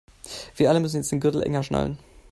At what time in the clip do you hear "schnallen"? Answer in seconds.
1.61-1.99